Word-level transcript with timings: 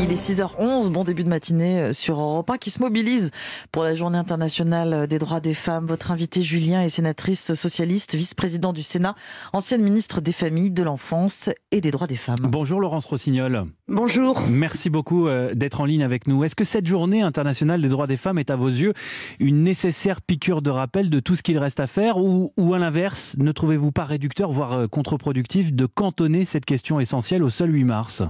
Il 0.00 0.10
est 0.10 0.14
6h11, 0.14 0.88
bon 0.90 1.04
début 1.04 1.24
de 1.24 1.28
matinée 1.28 1.80
euh, 1.80 1.92
sur 1.92 2.18
Europe 2.18 2.50
1 2.50 2.58
qui 2.58 2.70
se 2.70 2.80
mobilise 2.80 3.30
pour 3.70 3.84
la 3.84 3.94
journée 3.94 4.18
internationale 4.18 5.06
des 5.06 5.18
droits 5.18 5.40
des 5.40 5.54
femmes. 5.54 5.86
Votre 5.86 6.10
invité 6.10 6.42
Julien 6.42 6.82
est 6.82 6.88
sénatrice 6.88 7.54
socialiste, 7.54 8.14
vice-président 8.14 8.72
du 8.72 8.82
Sénat, 8.82 9.14
ancienne 9.52 9.82
ministre 9.82 10.20
des 10.20 10.32
Familles, 10.32 10.70
de 10.70 10.82
l'Enfance 10.82 11.50
et 11.70 11.80
des 11.80 11.90
droits 11.90 12.06
des 12.06 12.16
femmes. 12.16 12.38
Bonjour 12.42 12.80
Laurence 12.80 13.06
Rossignol. 13.06 13.64
Bonjour. 13.88 14.42
Merci 14.48 14.88
beaucoup 14.88 15.28
euh, 15.28 15.54
d'être 15.54 15.80
en 15.80 15.84
ligne 15.84 16.04
avec 16.04 16.26
nous. 16.26 16.44
Est-ce 16.44 16.54
que 16.54 16.64
cette 16.64 16.86
journée 16.86 17.22
internationale 17.22 17.80
des 17.80 17.88
droits 17.88 18.06
des 18.06 18.16
femmes 18.16 18.38
est 18.38 18.50
à 18.50 18.56
vos 18.56 18.68
yeux 18.68 18.94
une 19.40 19.62
nécessaire 19.62 20.22
piqûre 20.22 20.62
de 20.62 20.70
rappel 20.70 21.10
de 21.10 21.20
tout 21.20 21.36
ce 21.36 21.42
qu'il 21.42 21.58
reste 21.58 21.80
à 21.80 21.86
faire 21.86 22.18
ou, 22.18 22.52
ou 22.56 22.74
à 22.74 22.78
l'inverse, 22.78 23.34
ne 23.38 23.52
trouvez-vous 23.52 23.92
pas 23.92 24.04
réducteur, 24.04 24.50
voire 24.52 24.72
euh, 24.72 24.86
contre-productif 24.86 25.72
de 25.72 25.86
cantonner 25.86 26.44
cette 26.44 26.64
question 26.64 27.00
essentielle 27.00 27.42
au 27.42 27.50
seul 27.50 27.74
8 27.74 27.84
mars? 27.84 28.22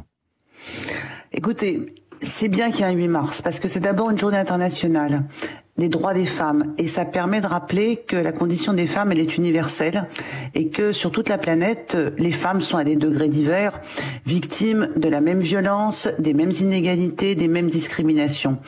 Écoutez, 1.35 1.81
c'est 2.21 2.49
bien 2.49 2.71
qu'il 2.71 2.81
y 2.81 2.83
ait 2.83 2.93
un 2.93 2.97
8 2.97 3.09
mars, 3.09 3.41
parce 3.41 3.59
que 3.59 3.67
c'est 3.67 3.81
d'abord 3.81 4.11
une 4.11 4.19
journée 4.19 4.37
internationale 4.37 5.25
des 5.79 5.89
droits 5.89 6.13
des 6.13 6.27
femmes 6.27 6.75
et 6.77 6.87
ça 6.87 7.07
permet 7.07 7.41
de 7.41 7.47
rappeler 7.47 7.97
que 7.97 8.17
la 8.17 8.33
condition 8.33 8.75
des 8.75 8.87
femmes 8.87 9.11
elle 9.11 9.19
est 9.19 9.39
universelle 9.39 10.07
et 10.55 10.69
que 10.69 10.93
sur 10.93 11.11
toute 11.11 11.31
la 11.31 11.39
planète 11.39 11.97
les 12.19 12.31
femmes 12.31 12.61
sont 12.61 12.77
à 12.77 12.85
des 12.85 12.97
degrés 12.97 13.31
divers 13.31 13.81
victimes 14.27 14.91
de 14.97 15.09
la 15.09 15.23
même 15.23 15.41
violence, 15.41 16.09
des 16.19 16.35
mêmes 16.35 16.51
inégalités, 16.51 17.35
des 17.35 17.49
mêmes 17.49 17.71
discriminations. 17.71 18.59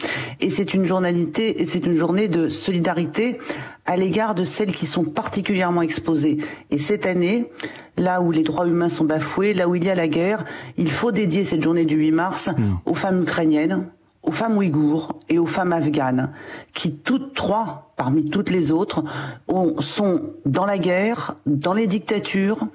Et 0.40 0.48
c'est 0.48 0.72
une 0.72 0.86
journalité 0.86 1.62
c'est 1.68 1.84
une 1.84 1.94
journée 1.94 2.28
de 2.28 2.48
solidarité 2.48 3.38
à 3.86 3.96
l'égard 3.96 4.34
de 4.34 4.44
celles 4.44 4.72
qui 4.72 4.86
sont 4.86 5.04
particulièrement 5.04 5.82
exposées. 5.82 6.38
Et 6.70 6.78
cette 6.78 7.06
année, 7.06 7.50
là 7.96 8.20
où 8.20 8.30
les 8.30 8.42
droits 8.42 8.66
humains 8.66 8.88
sont 8.88 9.04
bafoués, 9.04 9.54
là 9.54 9.68
où 9.68 9.74
il 9.74 9.84
y 9.84 9.90
a 9.90 9.94
la 9.94 10.08
guerre, 10.08 10.44
il 10.76 10.90
faut 10.90 11.12
dédier 11.12 11.44
cette 11.44 11.62
journée 11.62 11.84
du 11.84 11.96
8 11.96 12.10
mars 12.12 12.50
aux 12.86 12.94
femmes 12.94 13.22
ukrainiennes, 13.22 13.88
aux 14.22 14.32
femmes 14.32 14.56
ouïghours 14.56 15.20
et 15.28 15.38
aux 15.38 15.46
femmes 15.46 15.72
afghanes, 15.72 16.32
qui 16.74 16.96
toutes 16.96 17.34
trois, 17.34 17.92
parmi 17.96 18.24
toutes 18.24 18.50
les 18.50 18.72
autres, 18.72 19.04
ont, 19.48 19.80
sont 19.80 20.22
dans 20.46 20.64
la 20.64 20.78
guerre, 20.78 21.36
dans 21.44 21.74
les 21.74 21.86
dictatures, 21.86 22.66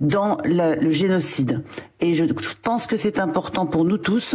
dans 0.00 0.38
la, 0.44 0.76
le 0.76 0.90
génocide. 0.90 1.62
Et 2.00 2.14
je 2.14 2.24
pense 2.62 2.86
que 2.86 2.96
c'est 2.96 3.18
important 3.18 3.66
pour 3.66 3.84
nous 3.84 3.98
tous 3.98 4.34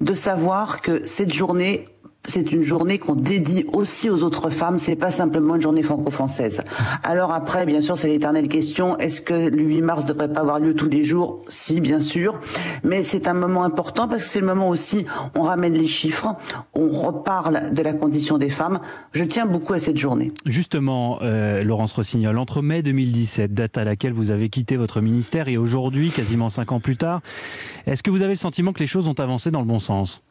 de 0.00 0.14
savoir 0.14 0.82
que 0.82 1.06
cette 1.06 1.32
journée 1.32 1.86
c'est 2.28 2.52
une 2.52 2.62
journée 2.62 2.98
qu'on 2.98 3.14
dédie 3.14 3.64
aussi 3.72 4.08
aux 4.08 4.22
autres 4.22 4.50
femmes, 4.50 4.78
c'est 4.78 4.96
pas 4.96 5.10
simplement 5.10 5.56
une 5.56 5.60
journée 5.60 5.82
franco-française. 5.82 6.62
Alors 7.02 7.32
après, 7.32 7.66
bien 7.66 7.80
sûr, 7.80 7.96
c'est 7.98 8.08
l'éternelle 8.08 8.48
question, 8.48 8.96
est-ce 8.98 9.20
que 9.20 9.34
le 9.34 9.62
8 9.62 9.82
mars 9.82 10.04
devrait 10.04 10.32
pas 10.32 10.40
avoir 10.40 10.60
lieu 10.60 10.74
tous 10.74 10.88
les 10.88 11.02
jours? 11.02 11.42
Si, 11.48 11.80
bien 11.80 11.98
sûr, 11.98 12.40
mais 12.84 13.02
c'est 13.02 13.26
un 13.26 13.34
moment 13.34 13.64
important 13.64 14.06
parce 14.06 14.24
que 14.24 14.28
c'est 14.28 14.40
le 14.40 14.46
moment 14.46 14.68
aussi, 14.68 15.06
on 15.34 15.42
ramène 15.42 15.74
les 15.74 15.86
chiffres, 15.86 16.36
on 16.74 16.88
reparle 16.88 17.72
de 17.72 17.82
la 17.82 17.92
condition 17.92 18.38
des 18.38 18.50
femmes. 18.50 18.80
Je 19.12 19.24
tiens 19.24 19.46
beaucoup 19.46 19.72
à 19.72 19.78
cette 19.78 19.96
journée. 19.96 20.32
Justement, 20.46 21.18
euh, 21.22 21.62
Laurence 21.62 21.92
Rossignol, 21.92 22.38
entre 22.38 22.62
mai 22.62 22.82
2017, 22.82 23.52
date 23.54 23.78
à 23.78 23.84
laquelle 23.84 24.12
vous 24.12 24.30
avez 24.30 24.48
quitté 24.48 24.76
votre 24.76 25.00
ministère, 25.00 25.48
et 25.48 25.56
aujourd'hui, 25.56 26.10
quasiment 26.10 26.48
cinq 26.48 26.72
ans 26.72 26.80
plus 26.80 26.96
tard, 26.96 27.20
est-ce 27.86 28.02
que 28.02 28.10
vous 28.10 28.22
avez 28.22 28.34
le 28.34 28.38
sentiment 28.38 28.72
que 28.72 28.80
les 28.80 28.86
choses 28.86 29.08
ont 29.08 29.18
avancé 29.18 29.50
dans 29.50 29.60
le 29.60 29.66
bon 29.66 29.80
sens? 29.80 30.22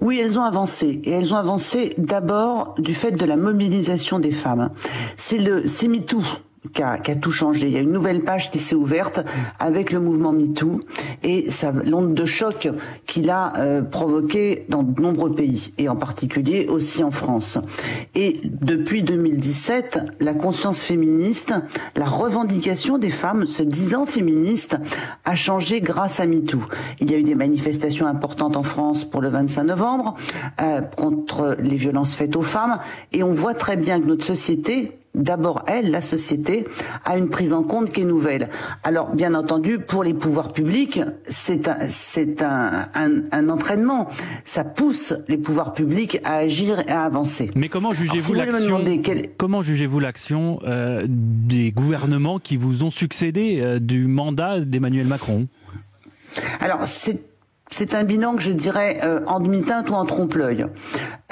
Oui, 0.00 0.20
elles 0.22 0.38
ont 0.38 0.44
avancé. 0.44 1.00
Et 1.04 1.10
elles 1.10 1.32
ont 1.32 1.38
avancé 1.38 1.94
d'abord 1.98 2.74
du 2.78 2.94
fait 2.94 3.12
de 3.12 3.24
la 3.24 3.36
mobilisation 3.36 4.18
des 4.18 4.32
femmes. 4.32 4.70
C'est 5.16 5.38
le, 5.38 5.66
c'est 5.66 5.88
MeToo 5.88 6.22
qui 6.72 6.82
a, 6.82 6.98
tout 6.98 7.32
changé. 7.32 7.66
Il 7.66 7.72
y 7.72 7.76
a 7.76 7.80
une 7.80 7.92
nouvelle 7.92 8.22
page 8.22 8.50
qui 8.50 8.58
s'est 8.58 8.74
ouverte 8.74 9.20
avec 9.58 9.92
le 9.92 10.00
mouvement 10.00 10.32
MeToo 10.32 10.80
et 11.22 11.46
l'onde 11.84 12.14
de 12.14 12.24
choc 12.24 12.68
qu'il 13.06 13.30
a 13.30 13.52
euh, 13.56 13.82
provoqué 13.82 14.66
dans 14.68 14.82
de 14.82 15.00
nombreux 15.00 15.34
pays 15.34 15.72
et 15.78 15.88
en 15.88 15.96
particulier 15.96 16.66
aussi 16.68 17.02
en 17.02 17.10
France. 17.10 17.58
Et 18.14 18.40
depuis 18.44 19.02
2017, 19.02 20.16
la 20.20 20.34
conscience 20.34 20.82
féministe, 20.82 21.54
la 21.94 22.06
revendication 22.06 22.98
des 22.98 23.10
femmes 23.10 23.46
se 23.46 23.62
disant 23.62 24.06
féministes 24.06 24.76
a 25.24 25.34
changé 25.34 25.80
grâce 25.80 26.20
à 26.20 26.26
MeToo. 26.26 26.60
Il 27.00 27.10
y 27.10 27.14
a 27.14 27.18
eu 27.18 27.22
des 27.22 27.34
manifestations 27.34 28.06
importantes 28.06 28.56
en 28.56 28.62
France 28.62 29.04
pour 29.04 29.20
le 29.20 29.28
25 29.28 29.64
novembre 29.64 30.16
euh, 30.60 30.80
contre 30.80 31.56
les 31.58 31.76
violences 31.76 32.14
faites 32.14 32.36
aux 32.36 32.42
femmes 32.42 32.78
et 33.12 33.22
on 33.22 33.32
voit 33.32 33.54
très 33.54 33.76
bien 33.76 34.00
que 34.00 34.06
notre 34.06 34.24
société 34.24 34.98
d'abord, 35.16 35.64
elle, 35.66 35.90
la 35.90 36.00
société, 36.00 36.66
a 37.04 37.16
une 37.16 37.28
prise 37.28 37.52
en 37.52 37.62
compte 37.62 37.90
qui 37.90 38.02
est 38.02 38.04
nouvelle. 38.04 38.48
Alors, 38.84 39.14
bien 39.14 39.34
entendu, 39.34 39.78
pour 39.78 40.04
les 40.04 40.14
pouvoirs 40.14 40.52
publics, 40.52 41.00
c'est 41.28 41.68
un, 41.68 41.76
c'est 41.88 42.42
un, 42.42 42.88
un, 42.94 43.22
un, 43.32 43.48
entraînement. 43.48 44.08
Ça 44.44 44.62
pousse 44.62 45.14
les 45.26 45.38
pouvoirs 45.38 45.72
publics 45.72 46.20
à 46.24 46.36
agir 46.36 46.80
et 46.86 46.92
à 46.92 47.02
avancer. 47.02 47.50
Mais 47.56 47.68
comment 47.68 47.92
jugez-vous 47.92 48.34
si 48.34 48.34
l'action 48.34 48.84
quel... 49.02 49.30
Comment 49.36 49.62
jugez-vous 49.62 50.00
l'action 50.00 50.60
euh, 50.64 51.04
des 51.08 51.72
gouvernements 51.72 52.38
qui 52.38 52.56
vous 52.56 52.84
ont 52.84 52.90
succédé 52.90 53.60
euh, 53.60 53.78
du 53.78 54.06
mandat 54.06 54.60
d'Emmanuel 54.60 55.06
Macron? 55.06 55.48
Alors, 56.60 56.86
c'est 56.86 57.20
c'est 57.70 57.94
un 57.94 58.04
bilan 58.04 58.36
que 58.36 58.42
je 58.42 58.52
dirais 58.52 58.98
euh, 59.02 59.20
en 59.26 59.40
demi-teinte 59.40 59.90
ou 59.90 59.94
en 59.94 60.04
trompe-l'œil. 60.04 60.66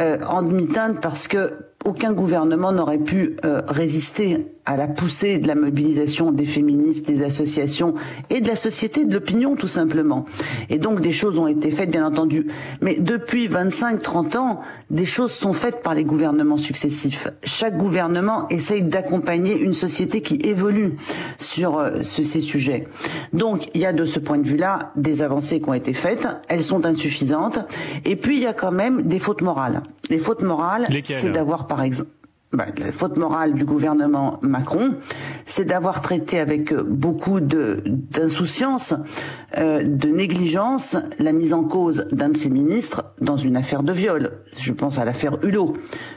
Euh, 0.01 0.19
en 0.27 0.43
demi-teinte 0.43 1.01
parce 1.01 1.29
que 1.29 1.53
aucun 1.85 2.13
gouvernement 2.13 2.73
n'aurait 2.73 2.99
pu 2.99 3.37
euh, 3.45 3.63
résister 3.69 4.47
à 4.67 4.77
la 4.77 4.89
poussée 4.89 5.39
de 5.39 5.47
la 5.47 5.55
mobilisation 5.55 6.33
des 6.33 6.47
féministes, 6.47 7.07
des 7.07 7.23
associations 7.23 7.95
et 8.31 8.41
de 8.41 8.49
la 8.49 8.57
société, 8.57 9.05
de 9.05 9.13
l'opinion 9.13 9.57
tout 9.57 9.69
simplement. 9.69 10.25
Et 10.71 10.79
donc 10.79 11.03
des 11.03 11.13
choses 11.13 11.39
ont 11.39 11.47
été 11.47 11.71
faites, 11.71 11.91
bien 11.91 12.07
entendu. 12.07 12.47
Mais 12.81 12.97
depuis 12.99 13.47
25-30 13.47 14.39
ans, 14.39 14.61
des 14.91 15.05
choses 15.05 15.33
sont 15.33 15.53
faites 15.53 15.83
par 15.83 15.95
les 15.95 16.05
gouvernements 16.05 16.57
successifs. 16.57 17.29
Chaque 17.43 17.77
gouvernement 17.77 18.49
essaye 18.49 18.83
d'accompagner 18.83 19.59
une 19.59 19.75
société 19.75 20.23
qui 20.23 20.37
évolue 20.37 20.97
sur 21.39 21.79
euh, 21.79 22.03
ces 22.03 22.41
sujets. 22.41 22.89
Donc 23.35 23.69
il 23.75 23.83
y 23.83 23.87
a 23.87 23.93
de 23.93 24.07
ce 24.07 24.19
point 24.19 24.39
de 24.39 24.49
vue-là 24.49 24.93
des 24.97 25.23
avancées 25.23 25.61
qui 25.61 25.69
ont 25.69 25.75
été 25.75 25.93
faites. 25.93 26.27
Elles 26.49 26.65
sont 26.65 26.87
insuffisantes. 26.87 27.59
Et 28.07 28.17
puis 28.17 28.37
il 28.37 28.43
y 28.43 28.47
a 28.47 28.55
quand 28.55 28.73
même 28.73 29.03
des 29.03 29.19
fautes 29.19 29.43
morales. 29.43 29.83
Les 30.11 30.19
fautes 30.19 30.43
morales, 30.43 30.87
c'est 31.03 31.31
d'avoir 31.31 31.67
par 31.67 31.83
exemple 31.83 32.11
bah, 32.55 32.67
la 32.79 32.93
faute 32.93 33.17
morale 33.17 33.55
du 33.55 33.65
gouvernement 33.65 34.39
Macron, 34.43 34.95
c'est 35.45 35.65
d'avoir 35.65 36.01
traité 36.01 36.39
avec 36.39 36.73
beaucoup 36.73 37.41
d'insouciance, 37.41 38.95
euh, 39.59 39.83
de 39.83 40.09
négligence, 40.09 40.97
la 41.19 41.33
mise 41.33 41.53
en 41.53 41.65
cause 41.65 42.07
d'un 42.13 42.29
de 42.29 42.37
ses 42.37 42.51
ministres 42.51 43.13
dans 43.21 43.37
une 43.37 43.57
affaire 43.57 43.83
de 43.83 43.93
viol. 43.93 44.39
Je 44.57 44.73
pense 44.73 44.99
à 45.01 45.05
l'affaire 45.05 45.39
Hulot. 45.43 45.73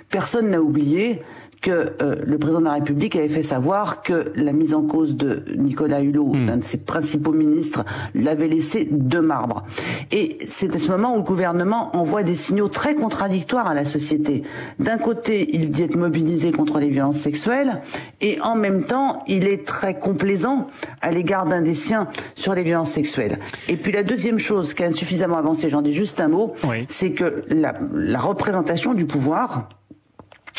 Personne 0.09 0.51
n'a 0.51 0.61
oublié 0.61 1.23
que 1.62 1.94
euh, 2.01 2.16
le 2.25 2.38
président 2.38 2.59
de 2.59 2.66
la 2.66 2.73
République 2.73 3.16
avait 3.16 3.29
fait 3.29 3.44
savoir 3.44 4.01
que 4.01 4.31
la 4.35 4.53
mise 4.53 4.73
en 4.73 4.84
cause 4.84 5.16
de 5.16 5.44
Nicolas 5.56 6.01
Hulot, 6.01 6.34
hmm. 6.34 6.47
l'un 6.47 6.57
de 6.57 6.63
ses 6.63 6.78
principaux 6.78 7.34
ministres, 7.34 7.84
l'avait 8.16 8.47
laissé 8.47 8.88
de 8.90 9.19
marbre. 9.19 9.63
Et 10.12 10.38
c'est 10.47 10.75
à 10.75 10.79
ce 10.79 10.90
moment 10.90 11.13
où 11.13 11.18
le 11.18 11.23
gouvernement 11.23 11.95
envoie 11.95 12.23
des 12.23 12.35
signaux 12.35 12.68
très 12.68 12.95
contradictoires 12.95 13.68
à 13.68 13.73
la 13.73 13.85
société. 13.85 14.44
D'un 14.79 14.97
côté, 14.97 15.50
il 15.53 15.69
dit 15.69 15.84
être 15.84 15.95
mobilisé 15.95 16.51
contre 16.51 16.79
les 16.79 16.90
violences 16.90 17.18
sexuelles, 17.18 17.81
et 18.22 18.39
en 18.41 18.56
même 18.56 18.84
temps, 18.84 19.24
il 19.28 19.47
est 19.47 19.66
très 19.66 19.97
complaisant 19.97 20.68
à 21.01 21.12
l'égard 21.12 21.45
d'un 21.45 21.62
des 21.62 21.74
siens 21.74 22.07
sur 22.35 22.53
les 22.53 22.63
violences 22.63 22.91
sexuelles. 22.91 23.39
Et 23.68 23.75
puis 23.75 23.91
la 23.91 24.03
deuxième 24.03 24.39
chose 24.39 24.74
qui 24.74 24.84
a 24.84 24.88
insuffisamment 24.88 25.38
avancé, 25.38 25.69
j'en 25.69 25.81
dis 25.81 25.94
juste 25.94 26.19
un 26.22 26.28
mot, 26.28 26.53
c'est 26.88 27.12
que 27.12 27.44
la, 27.50 27.74
la 27.94 28.19
représentation 28.19 28.94
du 28.94 29.06
pouvoir 29.06 29.69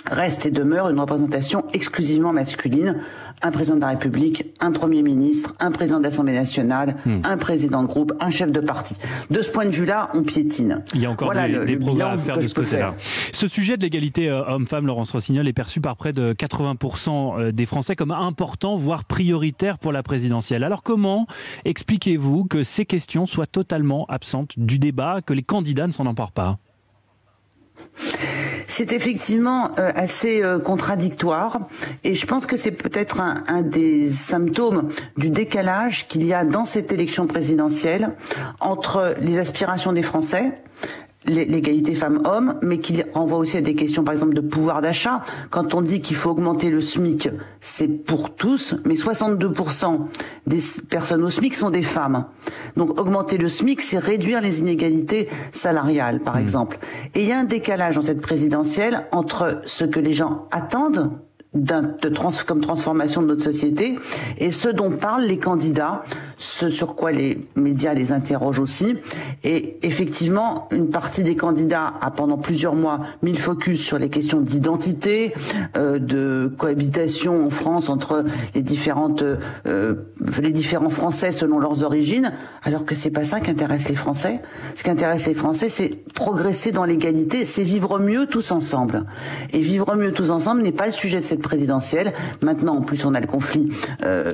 reste 0.06 0.46
et 0.46 0.50
demeure 0.50 0.88
une 0.88 1.00
représentation 1.00 1.64
exclusivement 1.72 2.32
masculine. 2.32 3.00
Un 3.40 3.52
président 3.52 3.76
de 3.76 3.82
la 3.82 3.88
République, 3.88 4.46
un 4.60 4.72
Premier 4.72 5.02
ministre, 5.02 5.54
un 5.60 5.70
président 5.70 5.98
de 5.98 6.04
l'Assemblée 6.04 6.34
nationale, 6.34 6.96
hmm. 7.06 7.20
un 7.22 7.36
président 7.36 7.82
de 7.82 7.86
groupe, 7.86 8.12
un 8.18 8.30
chef 8.30 8.50
de 8.50 8.58
parti. 8.60 8.96
De 9.30 9.40
ce 9.40 9.48
point 9.50 9.64
de 9.64 9.70
vue-là, 9.70 10.10
on 10.14 10.24
piétine. 10.24 10.82
Il 10.92 11.02
y 11.02 11.06
a 11.06 11.10
encore 11.10 11.28
voilà 11.28 11.46
des, 11.46 11.54
le, 11.54 11.64
des 11.64 11.76
progrès 11.76 12.02
à 12.02 12.18
faire 12.18 12.38
de 12.38 12.48
ce 12.48 12.54
côté-là. 12.54 12.96
Ce 13.32 13.46
sujet 13.46 13.76
de 13.76 13.82
l'égalité 13.82 14.28
euh, 14.28 14.44
homme-femme, 14.44 14.86
Laurence 14.86 15.12
Rossignol, 15.12 15.46
est 15.46 15.52
perçu 15.52 15.80
par 15.80 15.96
près 15.96 16.12
de 16.12 16.32
80% 16.32 17.38
euh, 17.40 17.52
des 17.52 17.66
Français 17.66 17.94
comme 17.94 18.10
important, 18.10 18.76
voire 18.76 19.04
prioritaire 19.04 19.78
pour 19.78 19.92
la 19.92 20.02
présidentielle. 20.02 20.64
Alors 20.64 20.82
comment 20.82 21.26
expliquez-vous 21.64 22.44
que 22.44 22.64
ces 22.64 22.86
questions 22.86 23.26
soient 23.26 23.46
totalement 23.46 24.04
absentes 24.06 24.58
du 24.58 24.80
débat, 24.80 25.20
que 25.24 25.32
les 25.32 25.42
candidats 25.42 25.86
ne 25.86 25.92
s'en 25.92 26.06
emparent 26.06 26.32
pas? 26.32 26.58
C'est 28.68 28.92
effectivement 28.92 29.72
euh, 29.78 29.90
assez 29.96 30.44
euh, 30.44 30.60
contradictoire. 30.60 31.62
Et 32.04 32.14
je 32.14 32.26
pense 32.26 32.46
que 32.46 32.56
c'est 32.56 32.70
peut-être 32.70 33.20
un, 33.20 33.42
un, 33.48 33.62
des 33.62 34.08
symptômes 34.10 34.88
du 35.16 35.30
décalage 35.30 36.06
qu'il 36.06 36.24
y 36.24 36.32
a 36.32 36.44
dans 36.44 36.66
cette 36.66 36.92
élection 36.92 37.26
présidentielle 37.26 38.14
entre 38.60 39.14
les 39.20 39.38
aspirations 39.38 39.92
des 39.92 40.02
Français, 40.02 40.52
l'égalité 41.28 41.94
femmes-hommes, 41.94 42.58
mais 42.62 42.78
qui 42.78 43.02
renvoie 43.14 43.38
aussi 43.38 43.56
à 43.56 43.60
des 43.60 43.74
questions, 43.74 44.04
par 44.04 44.12
exemple, 44.14 44.34
de 44.34 44.40
pouvoir 44.40 44.80
d'achat. 44.80 45.22
Quand 45.50 45.74
on 45.74 45.82
dit 45.82 46.00
qu'il 46.00 46.16
faut 46.16 46.30
augmenter 46.30 46.70
le 46.70 46.80
SMIC, 46.80 47.28
c'est 47.60 47.88
pour 47.88 48.34
tous, 48.34 48.76
mais 48.84 48.94
62% 48.94 50.00
des 50.46 50.58
personnes 50.88 51.22
au 51.22 51.30
SMIC 51.30 51.54
sont 51.54 51.70
des 51.70 51.82
femmes. 51.82 52.26
Donc 52.76 52.98
augmenter 52.98 53.38
le 53.38 53.48
SMIC, 53.48 53.80
c'est 53.80 53.98
réduire 53.98 54.40
les 54.40 54.60
inégalités 54.60 55.28
salariales, 55.52 56.20
par 56.20 56.36
mmh. 56.36 56.40
exemple. 56.40 56.78
Et 57.14 57.22
il 57.22 57.28
y 57.28 57.32
a 57.32 57.38
un 57.38 57.44
décalage 57.44 57.96
dans 57.96 58.02
cette 58.02 58.20
présidentielle 58.20 59.06
entre 59.12 59.60
ce 59.64 59.84
que 59.84 60.00
les 60.00 60.12
gens 60.12 60.48
attendent 60.50 61.10
de 61.54 62.08
trans, 62.10 62.30
comme 62.46 62.60
transformation 62.60 63.22
de 63.22 63.28
notre 63.28 63.42
société 63.42 63.98
et 64.36 64.52
ce 64.52 64.68
dont 64.68 64.90
parlent 64.90 65.24
les 65.24 65.38
candidats, 65.38 66.02
ce 66.36 66.68
sur 66.68 66.94
quoi 66.94 67.10
les 67.10 67.48
médias 67.56 67.94
les 67.94 68.12
interrogent 68.12 68.60
aussi. 68.60 68.96
Et 69.44 69.78
effectivement, 69.82 70.68
une 70.72 70.90
partie 70.90 71.22
des 71.22 71.36
candidats 71.36 71.94
a 72.00 72.10
pendant 72.10 72.36
plusieurs 72.36 72.74
mois 72.74 73.00
mis 73.22 73.32
le 73.32 73.38
focus 73.38 73.80
sur 73.80 73.98
les 73.98 74.10
questions 74.10 74.40
d'identité, 74.40 75.32
euh, 75.76 75.98
de 75.98 76.52
cohabitation 76.56 77.46
en 77.46 77.50
France 77.50 77.88
entre 77.88 78.24
les 78.54 78.62
différentes 78.62 79.24
euh, 79.66 79.94
les 80.42 80.52
différents 80.52 80.90
Français 80.90 81.32
selon 81.32 81.58
leurs 81.58 81.82
origines, 81.82 82.32
alors 82.62 82.84
que 82.84 82.94
c'est 82.94 83.10
pas 83.10 83.24
ça 83.24 83.40
qui 83.40 83.50
intéresse 83.50 83.88
les 83.88 83.94
Français. 83.94 84.40
Ce 84.76 84.84
qui 84.84 84.90
intéresse 84.90 85.26
les 85.26 85.34
Français, 85.34 85.68
c'est 85.68 86.04
progresser 86.14 86.72
dans 86.72 86.84
l'égalité, 86.84 87.44
c'est 87.44 87.62
vivre 87.62 87.98
mieux 87.98 88.26
tous 88.26 88.52
ensemble. 88.52 89.06
Et 89.52 89.60
vivre 89.60 89.96
mieux 89.96 90.12
tous 90.12 90.30
ensemble 90.30 90.62
n'est 90.62 90.72
pas 90.72 90.86
le 90.86 90.92
sujet 90.92 91.18
de 91.18 91.24
cette 91.24 91.37
présidentielle. 91.40 92.12
Maintenant, 92.42 92.76
en 92.76 92.82
plus, 92.82 93.04
on 93.04 93.14
a 93.14 93.20
le 93.20 93.26
conflit 93.26 93.68
euh, 94.04 94.30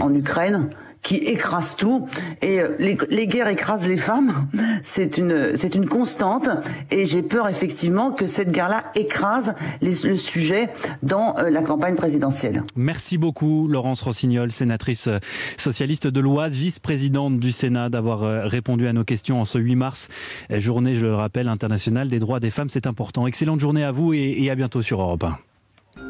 en, 0.00 0.14
Ukraine 0.14 0.70
qui 1.02 1.16
écrase 1.16 1.76
tout. 1.76 2.06
Et 2.42 2.60
euh, 2.60 2.74
les, 2.78 3.26
guerres 3.26 3.48
écrasent 3.48 3.86
les 3.86 3.96
femmes. 3.96 4.48
C'est 4.82 5.18
une 5.18 5.56
c'est 5.56 5.74
une 5.74 5.86
constante. 5.86 6.48
Et 6.90 7.04
j'ai 7.04 7.22
peur 7.22 7.48
effectivement 7.48 8.12
que 8.12 8.26
cette 8.26 8.50
guerre-là 8.52 8.84
écrase 8.94 9.54
le 9.80 10.16
sujet 10.16 10.70
dans 11.02 11.36
euh, 11.38 11.50
la 11.50 11.62
campagne 11.62 11.94
présidentielle. 11.94 12.62
Merci 12.76 13.18
beaucoup 13.18 13.68
Laurence 13.68 14.02
Rossignol 14.02 14.50
sénatrice 14.52 15.08
socialiste 15.56 16.06
de 16.06 16.20
l'Oise 16.20 16.54
vice-présidente 16.54 17.38
du 17.38 17.52
Sénat 17.52 17.88
d'avoir 17.90 18.20
répondu 18.48 18.86
à 18.86 18.92
nos 18.92 19.04
questions 19.04 19.40
en 19.40 19.44
ce 19.44 19.58
8 19.58 19.74
mars 19.76 20.08
journée 20.50 20.94
je 20.94 21.06
le 21.06 21.14
rappelle 21.14 21.48
internationale 21.48 22.08
des 22.08 22.18
droits 22.18 22.40
des 22.40 22.50
femmes. 22.50 22.68
C'est 22.68 22.86
important. 22.86 23.26
Excellente 23.26 23.60
journée 23.60 23.84
à 23.84 23.92
vous 23.92 24.12
et, 24.12 24.36
et 24.38 24.50
à 24.50 24.54
bientôt 24.54 24.82
sur 24.82 25.00
Europe 25.00 25.24
1 25.24 25.47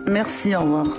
Merci, 0.09 0.57
au 0.57 0.61
revoir. 0.61 0.99